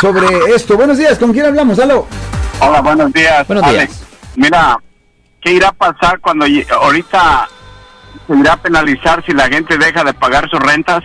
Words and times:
sobre 0.00 0.26
esto. 0.54 0.76
Buenos 0.76 0.98
días, 0.98 1.18
¿con 1.18 1.32
quién 1.32 1.46
hablamos? 1.46 1.78
Aló. 1.78 2.06
Hola, 2.60 2.80
buenos 2.80 3.12
días. 3.12 3.46
Buenos 3.46 3.64
Alex. 3.64 3.98
días. 3.98 4.08
Mira, 4.36 4.78
¿qué 5.40 5.52
irá 5.52 5.68
a 5.68 5.72
pasar 5.72 6.20
cuando 6.20 6.46
ahorita 6.80 7.48
se 8.26 8.36
irá 8.36 8.52
a 8.52 8.56
penalizar 8.56 9.24
si 9.24 9.32
la 9.32 9.48
gente 9.48 9.76
deja 9.78 10.04
de 10.04 10.12
pagar 10.14 10.48
sus 10.48 10.60
rentas? 10.60 11.02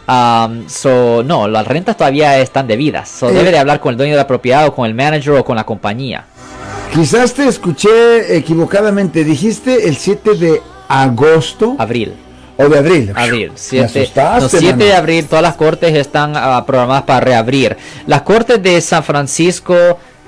Um, 0.08 0.68
so, 0.68 1.22
no, 1.22 1.46
las 1.46 1.64
rentas 1.68 1.96
todavía 1.96 2.36
están 2.40 2.66
debidas. 2.66 3.08
So, 3.08 3.30
Eh. 3.30 3.32
debe 3.32 3.52
de 3.52 3.58
hablar 3.60 3.78
con 3.78 3.92
el 3.92 3.96
dueño 3.96 4.14
de 4.14 4.16
la 4.18 4.26
propiedad 4.26 4.66
o 4.66 4.74
con 4.74 4.86
el 4.86 4.94
manager 4.94 5.34
o 5.34 5.44
con 5.44 5.54
la 5.54 5.62
compañía. 5.64 6.24
Quizás 6.92 7.32
te 7.32 7.46
escuché 7.46 8.36
equivocadamente. 8.36 9.22
Dijiste 9.22 9.88
el 9.88 9.96
7 9.96 10.34
de 10.34 10.60
agosto 10.88 11.76
Abril. 11.78 12.14
o 12.56 12.68
de 12.68 12.78
abril. 12.78 13.12
Abril, 13.14 13.50
Me 13.52 13.56
7, 13.58 13.84
asustaste, 14.00 14.40
no, 14.42 14.48
7 14.48 14.64
mano. 14.72 14.84
de 14.84 14.94
abril, 14.94 15.26
todas 15.26 15.42
las 15.44 15.54
cortes 15.54 15.94
están 15.94 16.32
ah, 16.36 16.64
programadas 16.66 17.04
para 17.04 17.20
reabrir. 17.20 17.76
Las 18.08 18.22
cortes 18.22 18.60
de 18.60 18.80
San 18.80 19.04
Francisco 19.04 19.76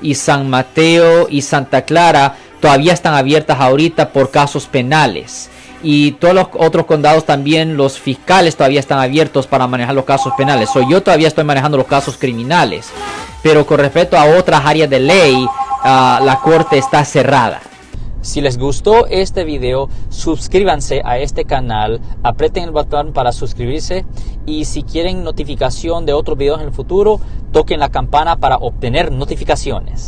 y 0.01 0.15
San 0.15 0.49
Mateo 0.49 1.27
y 1.29 1.43
Santa 1.43 1.83
Clara 1.83 2.37
todavía 2.65 2.95
están 2.95 3.13
abiertas 3.13 3.61
ahorita 3.61 4.09
por 4.09 4.31
casos 4.31 4.65
penales. 4.65 5.51
Y 5.83 6.13
todos 6.13 6.35
los 6.35 6.47
otros 6.55 6.87
condados 6.87 7.27
también, 7.27 7.77
los 7.77 7.99
fiscales 7.99 8.57
todavía 8.57 8.81
están 8.81 9.01
abiertos 9.01 9.47
para 9.47 9.67
manejar 9.67 9.95
los 9.95 10.07
casos 10.07 10.33
penales. 10.35 10.71
So, 10.73 10.81
yo 10.89 11.03
todavía 11.03 11.29
estoy 11.29 11.45
manejando 11.45 11.77
los 11.77 11.87
casos 11.87 12.17
criminales. 12.17 12.89
Pero 13.43 13.67
con 13.67 13.81
respecto 13.81 14.17
a 14.17 14.39
otras 14.39 14.65
áreas 14.65 14.89
de 14.89 14.99
ley, 14.99 15.47
ah, 15.83 16.23
la 16.25 16.41
corte 16.41 16.79
está 16.79 17.05
cerrada. 17.05 17.61
Si 18.23 18.41
les 18.41 18.57
gustó 18.57 19.09
este 19.09 19.45
video, 19.45 19.91
suscríbanse 20.09 21.03
a 21.05 21.19
este 21.19 21.45
canal, 21.45 22.01
aprieten 22.23 22.65
el 22.65 22.71
botón 22.71 23.13
para 23.13 23.33
suscribirse 23.33 24.07
y 24.47 24.65
si 24.65 24.85
quieren 24.85 25.23
notificación 25.23 26.07
de 26.07 26.15
otros 26.15 26.39
videos 26.39 26.63
en 26.63 26.69
el 26.69 26.73
futuro, 26.73 27.21
toquen 27.53 27.81
la 27.81 27.91
campana 27.91 28.37
para 28.37 28.57
obtener 28.57 29.13
notificaciones. 29.13 30.01